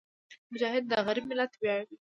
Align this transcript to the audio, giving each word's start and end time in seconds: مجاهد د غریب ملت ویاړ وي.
مجاهد 0.51 0.83
د 0.87 0.93
غریب 1.07 1.25
ملت 1.31 1.51
ویاړ 1.61 1.81
وي. 1.89 1.97